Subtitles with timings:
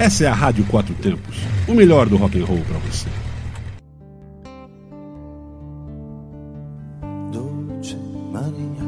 [0.00, 1.36] Essa é a Rádio Quatro Tempos,
[1.68, 3.06] o melhor do rock and roll para você.
[7.30, 7.98] Dolce
[8.32, 8.82] Maria,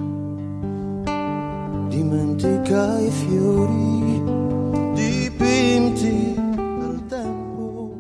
[1.90, 4.22] dimentica i fiori
[4.94, 6.34] dipinti
[6.80, 7.94] dal tempo.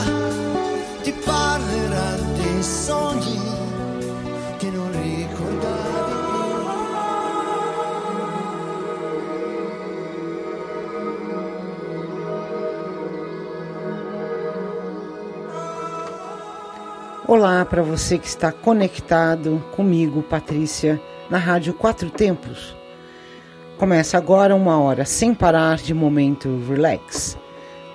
[17.32, 22.76] Olá para você que está conectado comigo, Patrícia, na Rádio Quatro Tempos.
[23.78, 27.38] Começa agora uma hora sem parar de momento relax.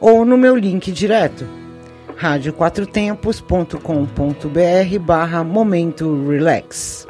[0.00, 1.46] ou no meu link direto
[2.16, 7.06] radioquatrotempos.com.br barra momento relax.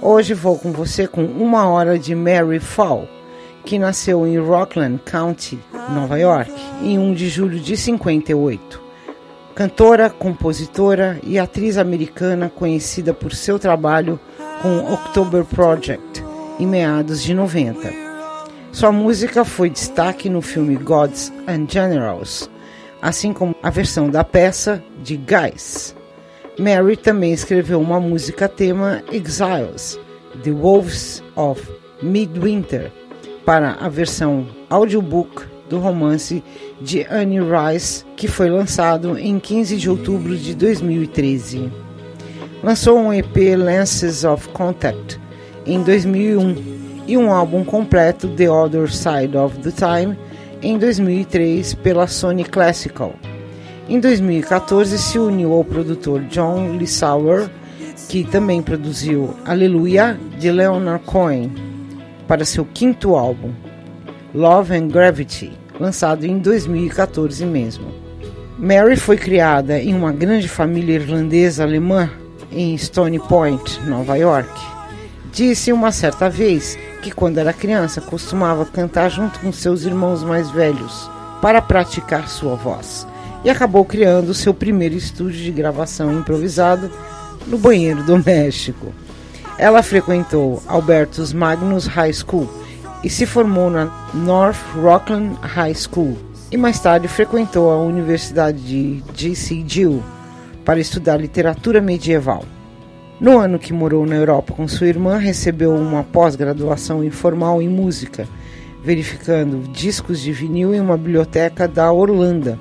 [0.00, 3.06] Hoje vou com você com uma hora de Mary Fall,
[3.64, 5.60] que nasceu em Rockland County,
[5.90, 6.50] Nova York,
[6.82, 8.82] em 1 de julho de 58.
[9.54, 14.18] Cantora, compositora e atriz americana conhecida por seu trabalho
[14.62, 16.24] com October Project,
[16.58, 17.92] em meados de 90.
[18.72, 22.50] Sua música foi destaque no filme Gods and Generals,
[23.02, 25.94] assim como a versão da peça de Guys.
[26.56, 29.98] Mary também escreveu uma música tema Exiles,
[30.44, 31.60] The Wolves of
[32.00, 32.92] Midwinter,
[33.44, 36.44] para a versão audiobook do romance
[36.80, 41.72] de Anne Rice, que foi lançado em 15 de outubro de 2013.
[42.62, 45.18] Lançou um EP Lances of Contact
[45.66, 46.72] em 2001
[47.08, 50.16] e um álbum completo The Other Side of the Time
[50.62, 53.14] em 2003 pela Sony Classical.
[53.88, 57.50] Em 2014 se uniu ao produtor John Lissauer,
[58.08, 61.52] que também produziu Aleluia de Leonard Cohen,
[62.28, 63.50] para seu quinto álbum,
[64.34, 67.86] Love and Gravity, lançado em 2014 mesmo.
[68.58, 72.08] Mary foi criada em uma grande família irlandesa alemã
[72.52, 74.48] em Stony Point, Nova York.
[75.32, 80.50] Disse uma certa vez que quando era criança costumava cantar junto com seus irmãos mais
[80.50, 81.10] velhos
[81.42, 83.06] para praticar sua voz
[83.44, 86.88] e acabou criando seu primeiro estúdio de gravação improvisado
[87.46, 88.94] no banheiro doméstico.
[89.58, 92.48] Ela frequentou Albertus Magnus High School
[93.02, 96.16] e se formou na North Rockland High School
[96.52, 99.64] e mais tarde frequentou a Universidade de J.C.
[100.64, 102.44] Para estudar literatura medieval.
[103.22, 108.26] No ano que morou na Europa com sua irmã, recebeu uma pós-graduação informal em música,
[108.82, 112.58] verificando discos de vinil em uma biblioteca da Orlando,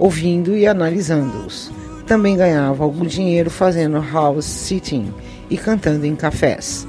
[0.00, 1.70] ouvindo e analisando-os.
[2.04, 5.14] Também ganhava algum dinheiro fazendo house sitting
[5.48, 6.84] e cantando em cafés.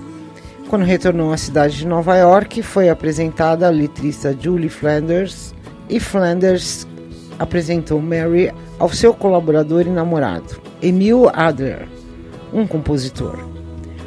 [0.68, 5.54] Quando retornou à cidade de Nova York, foi apresentada a letrista Julie Flanders
[5.88, 6.88] e Flanders
[7.38, 11.88] apresentou Mary ao seu colaborador e namorado, Emil Adler
[12.54, 13.40] um compositor.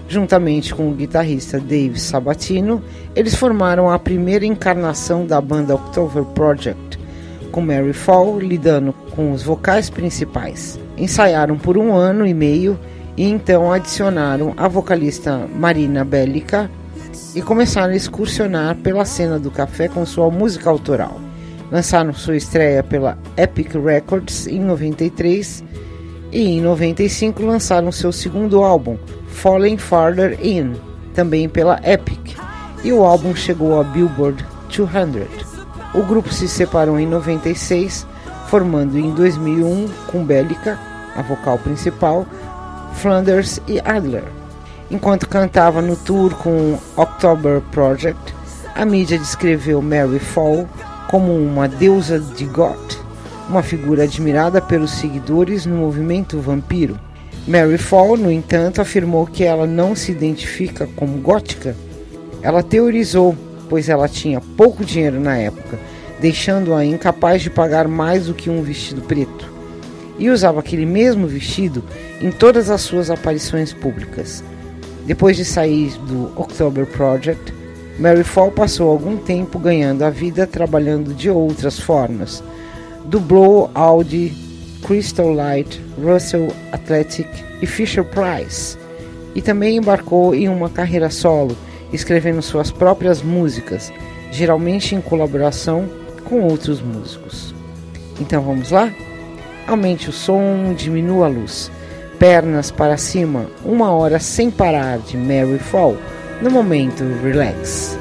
[0.09, 2.83] Juntamente com o guitarrista Dave Sabatino,
[3.15, 6.99] eles formaram a primeira encarnação da banda October Project,
[7.51, 10.79] com Mary Fall lidando com os vocais principais.
[10.97, 12.79] Ensaiaram por um ano e meio
[13.17, 16.71] e então adicionaram a vocalista Marina Bellica
[17.35, 21.21] e começaram a excursionar pela cena do café com sua música autoral.
[21.71, 25.65] Lançaram sua estreia pela Epic Records em 93
[26.37, 30.75] e em 95 lançaram seu segundo álbum, Falling Farther In,
[31.15, 32.37] também pela Epic,
[32.85, 35.27] e o álbum chegou a Billboard 200.
[35.95, 38.07] O grupo se separou em 96,
[38.49, 40.79] formando em 2001 com Bellica,
[41.17, 42.27] a vocal principal,
[42.97, 44.25] Flanders e Adler.
[44.91, 48.35] Enquanto cantava no tour com October Project,
[48.75, 50.69] a mídia descreveu Mary Fall
[51.09, 53.06] como uma deusa de goth
[53.49, 56.99] uma figura admirada pelos seguidores no movimento vampiro.
[57.47, 61.77] Mary Fall, no entanto, afirmou que ela não se identifica como gótica.
[62.43, 63.37] Ela teorizou,
[63.69, 65.79] pois ela tinha pouco dinheiro na época,
[66.21, 69.53] deixando-a incapaz de pagar mais do que um vestido preto.
[70.19, 71.85] E usava aquele mesmo vestido
[72.21, 74.43] em todas as suas aparições públicas.
[75.05, 77.55] Depois de sair do October Project,
[77.99, 82.43] Mary Fall passou algum tempo ganhando a vida trabalhando de outras formas.
[83.09, 84.33] Dublou Audi,
[84.85, 87.29] Crystal Light, Russell Athletic
[87.63, 88.77] e Fisher Price.
[89.35, 91.57] E também embarcou em uma carreira solo,
[91.93, 93.93] escrevendo suas próprias músicas,
[94.31, 95.89] geralmente em colaboração
[96.25, 97.55] com outros músicos.
[98.21, 98.93] Então vamos lá?
[99.67, 101.71] Aumente o som, diminua a luz.
[102.19, 105.97] Pernas para cima, uma hora sem parar de Mary Fall,
[106.41, 107.99] no momento relax.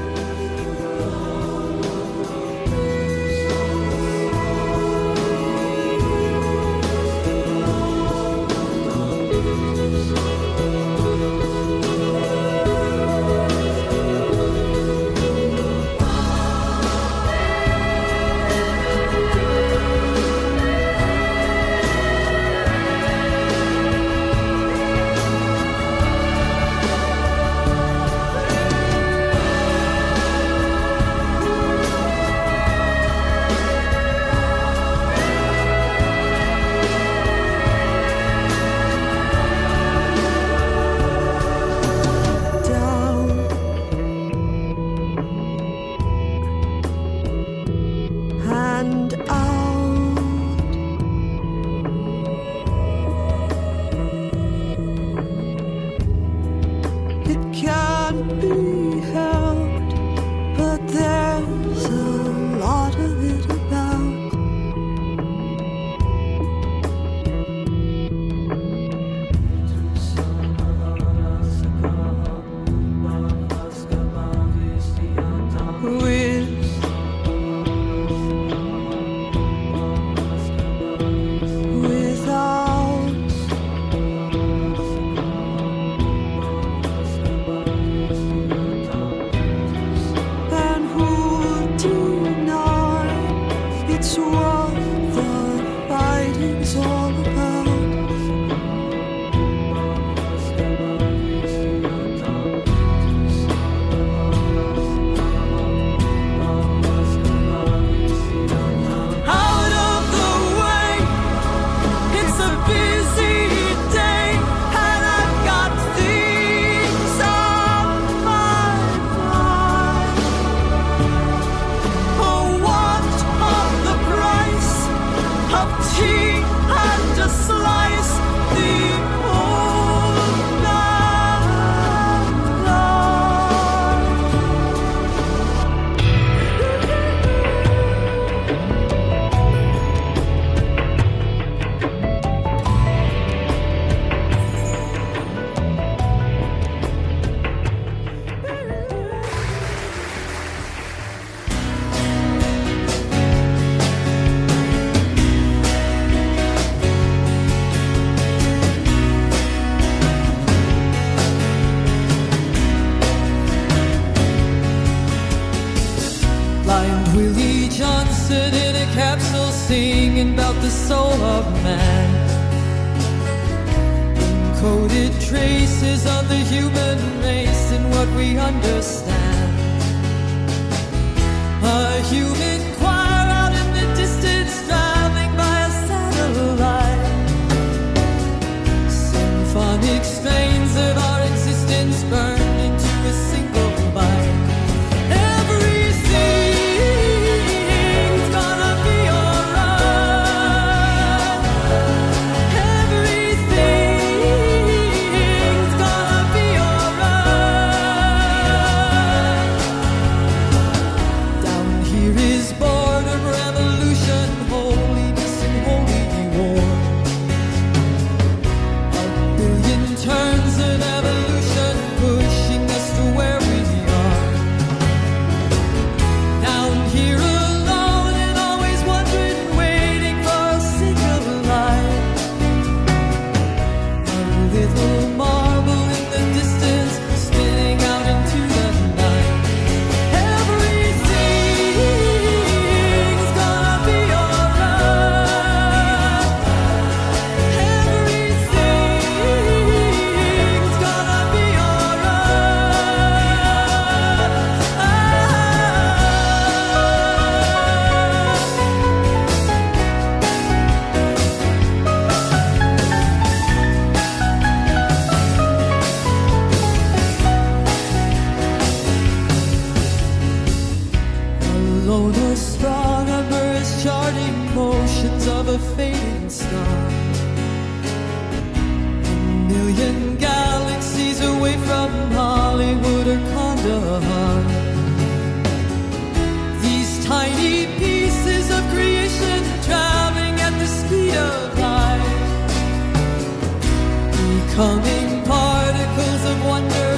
[294.56, 296.95] Becoming particles of wonder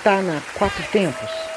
[0.00, 1.49] está na Quatro Tempos?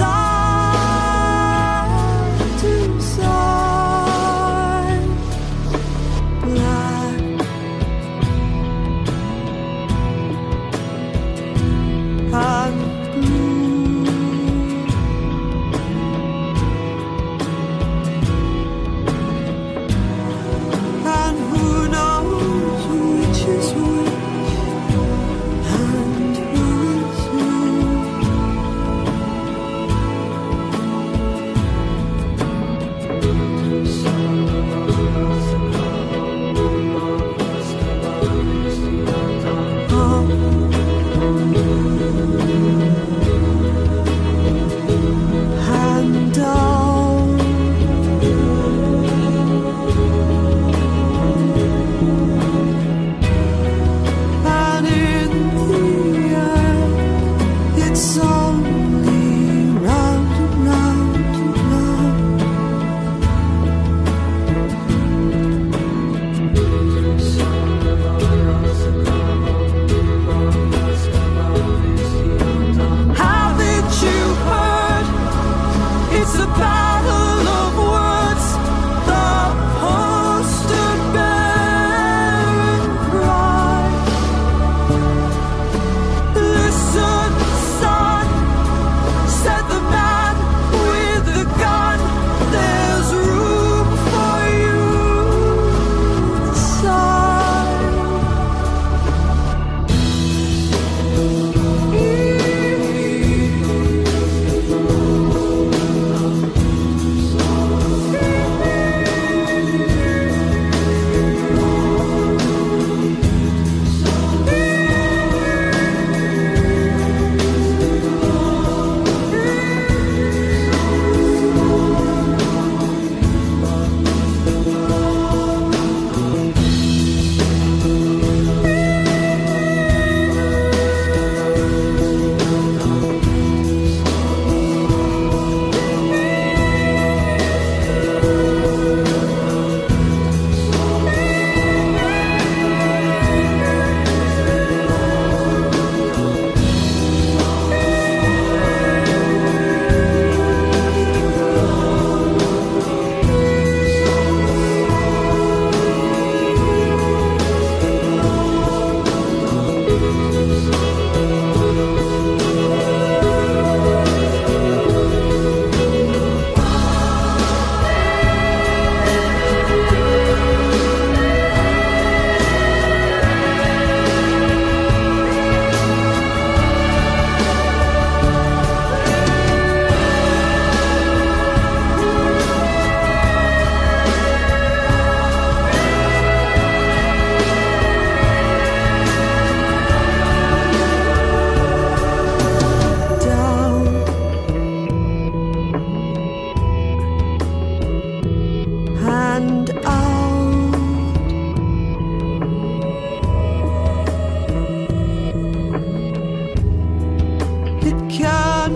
[0.00, 0.29] song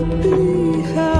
[0.07, 1.14] Be happy.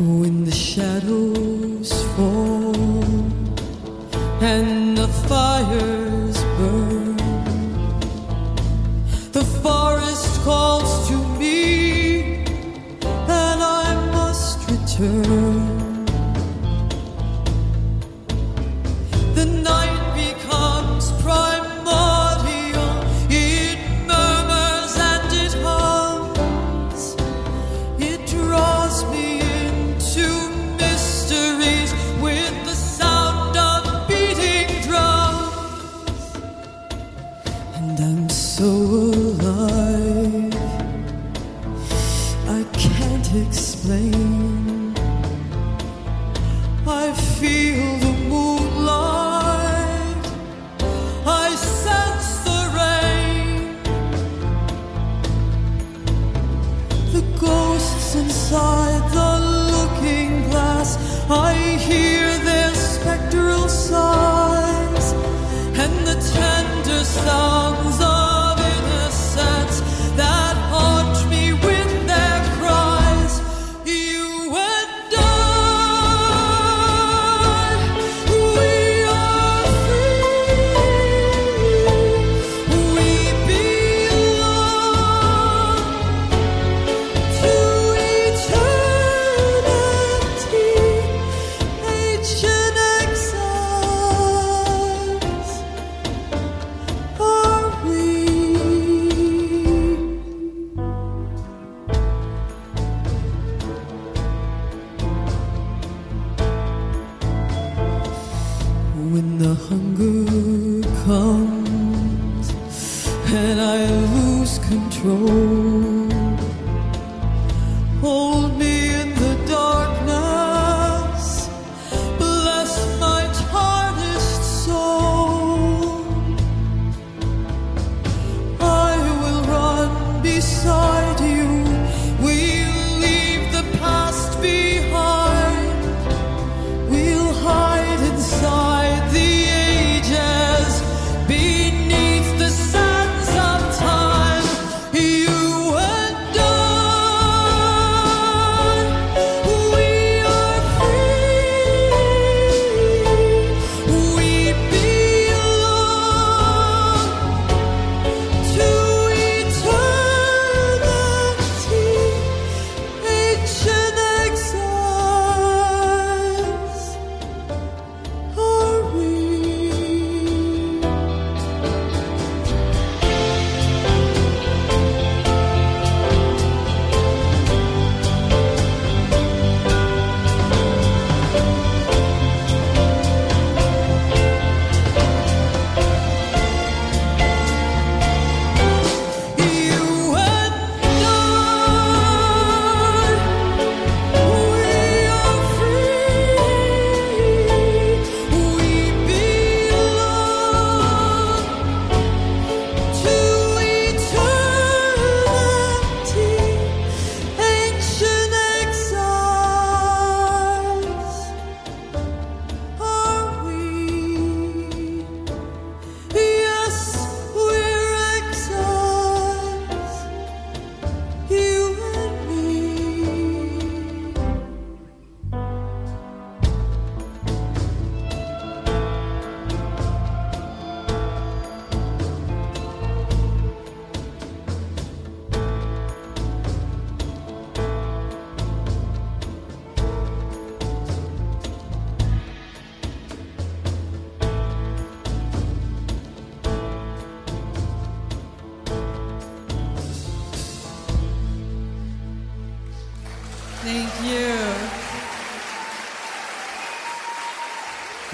[0.00, 2.72] When the shadows fall
[4.40, 5.97] and the fires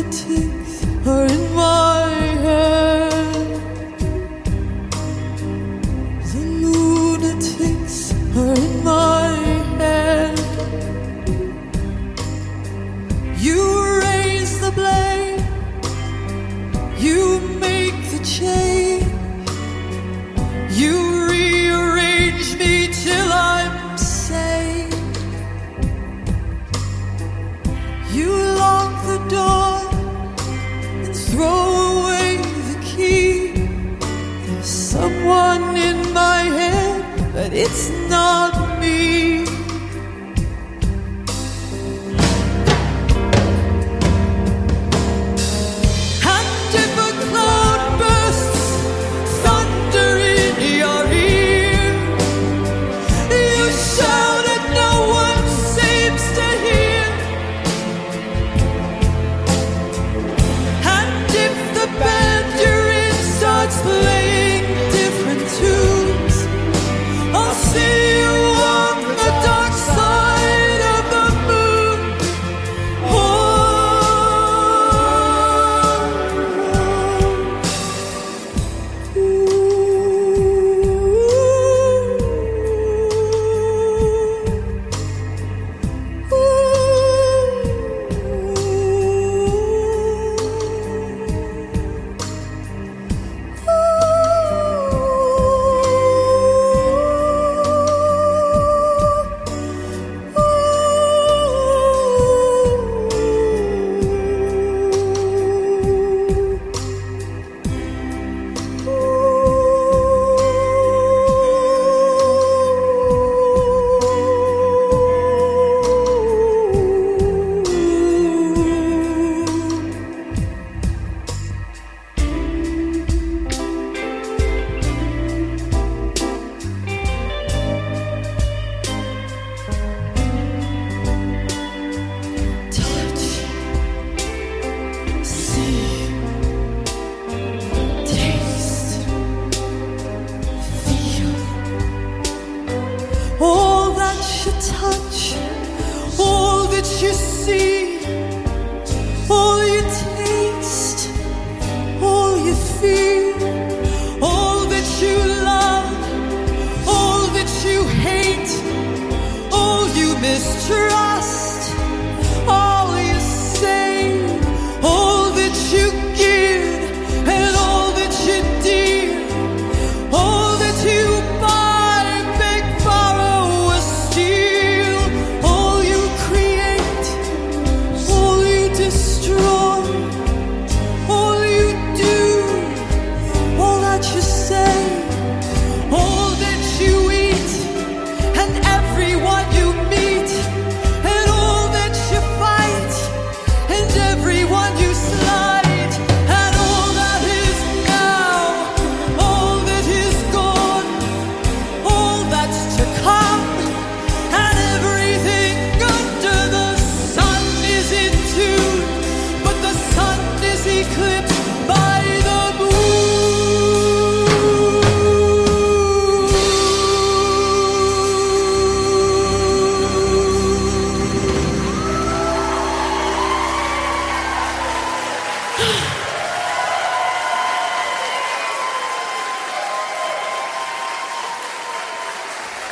[0.00, 1.79] Lunatics are in my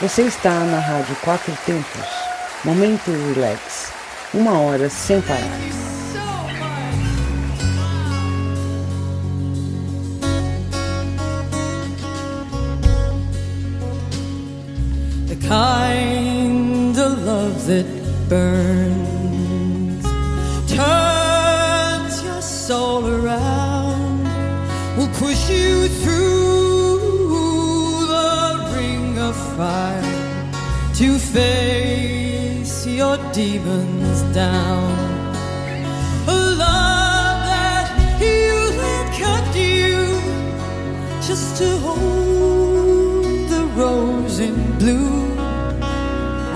[0.08, 2.08] Você está na Rádio Quatro Tempos.
[2.64, 3.92] Momento Relax.
[4.32, 5.38] Uma hora sem parar.
[15.26, 17.84] the kind of love that
[18.30, 20.04] burns,
[20.72, 24.26] turns your soul around,
[24.96, 26.37] will push you through
[29.32, 30.02] fire
[30.94, 34.92] to face your demons down.
[36.26, 37.86] A love that
[38.20, 38.54] you
[38.84, 39.96] let cut you
[41.26, 45.34] just to hold the rose in blue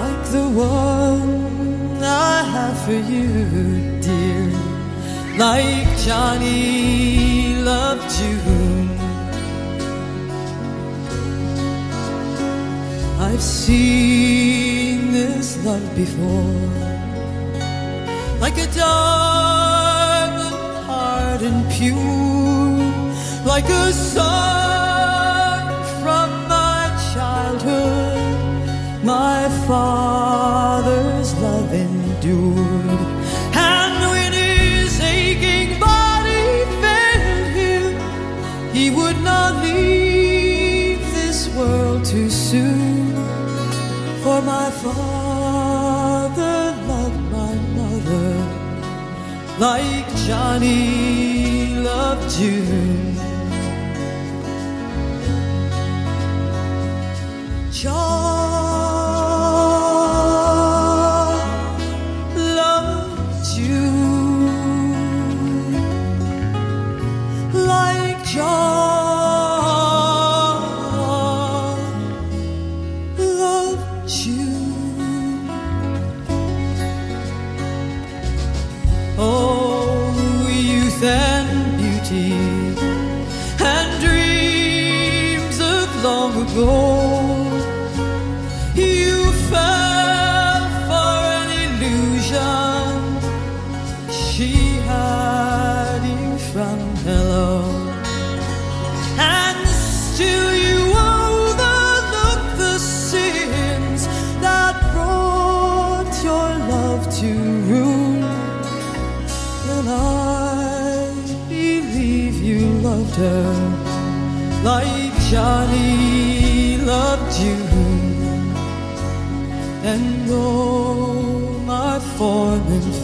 [0.01, 4.51] like the one I have for you, dear.
[5.39, 8.72] Like Johnny loved June.
[13.33, 16.53] I've seen this love before.
[18.39, 20.55] Like a diamond
[20.85, 21.97] hard and pure,
[23.47, 29.03] like a song from my childhood.
[29.03, 32.52] My father's love endured,
[44.33, 46.59] For my father
[46.89, 48.31] loved my mother
[49.59, 53.15] like Johnny loved June.
[57.71, 58.22] John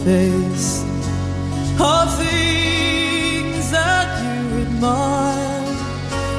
[0.08, 0.70] face
[1.78, 5.66] are things that you admire.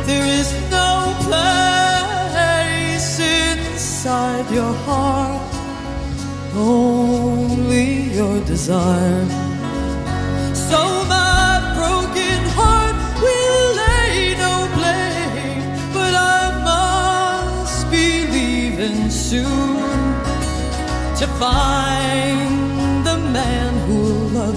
[0.09, 0.91] There is no
[1.25, 5.51] place inside your heart,
[6.55, 9.38] only your desire.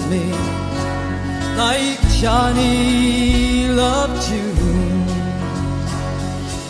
[0.09, 0.31] Me
[1.57, 4.49] like Johnny loved you.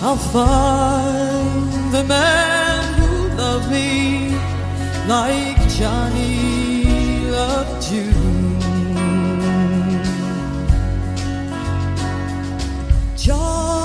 [0.01, 4.35] I'll find the man who'll love me
[5.07, 8.11] like Johnny loved you.
[13.15, 13.82] John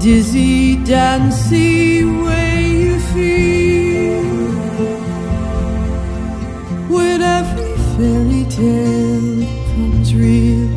[0.00, 4.22] dizzy, dancy way you feel
[6.88, 10.68] when every fairy tale comes real.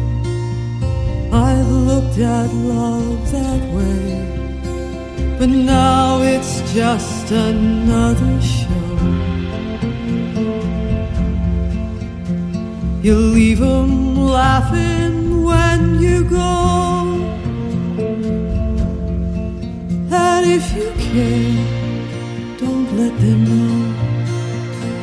[1.31, 4.07] I've looked at love that way,
[5.37, 8.67] but now it's just another show.
[13.01, 16.88] You leave 'em laughing when you go.
[21.11, 23.89] Care, don't let them know.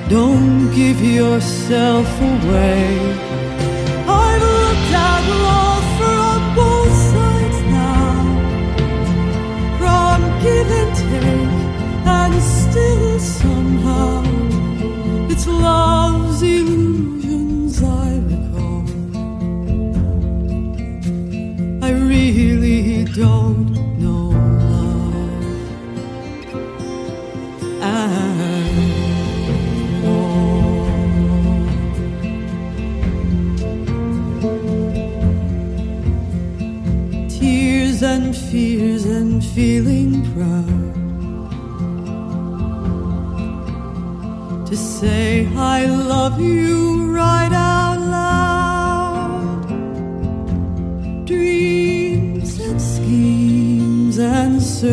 [0.09, 3.26] Don't give yourself away.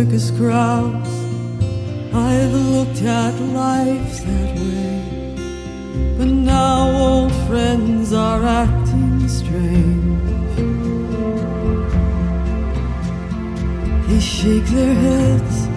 [0.04, 1.10] Circus crowds.
[2.14, 5.36] I've looked at life that way,
[6.18, 10.56] but now old friends are acting strange.
[14.08, 15.68] They shake their heads,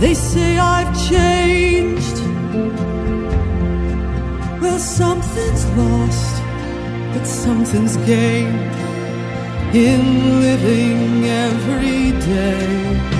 [0.00, 2.18] they say I've changed.
[4.60, 6.42] Well, something's lost,
[7.12, 8.76] but something's gained
[9.72, 13.17] in living every day.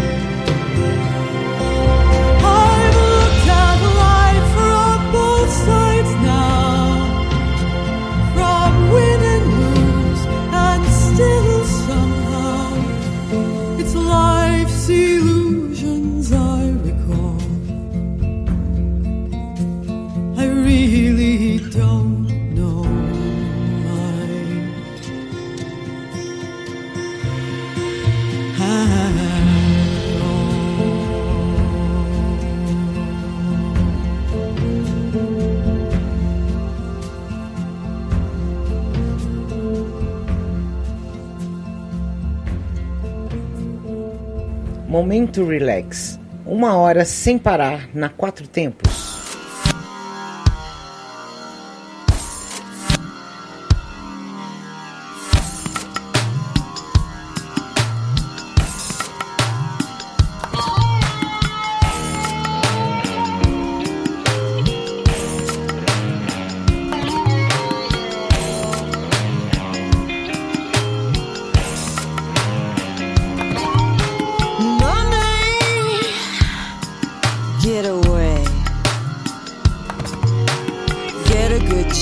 [44.98, 46.18] Momento Relax.
[46.44, 48.97] Uma hora sem parar na quatro tempos.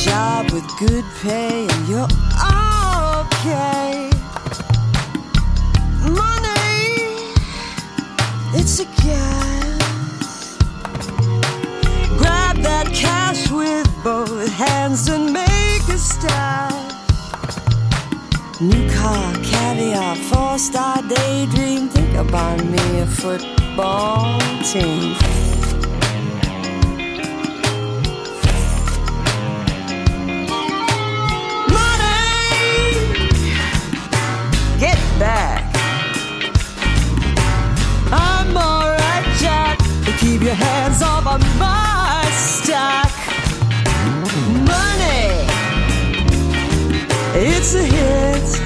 [0.07, 2.09] Job with good pay, and you're
[3.23, 4.11] okay.
[6.23, 6.85] Money,
[8.59, 10.59] it's a gas.
[12.21, 16.93] Grab that cash with both hands and make a stash.
[18.61, 21.89] New car, caviar, four star daydream.
[21.89, 25.36] Think about me, a football team.
[40.47, 43.11] your hands off of my stock.
[44.65, 45.45] Money,
[47.35, 48.66] it's a hit.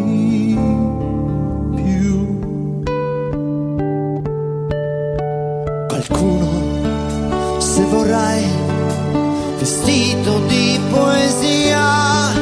[10.21, 12.33] vestito di poesia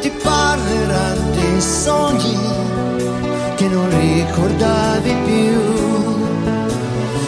[0.00, 2.38] ti parlerà dei sogni
[3.56, 5.60] che non ricordavi più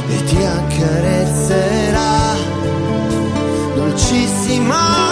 [0.09, 2.35] e ti accarezzerà
[3.75, 5.12] dolcissima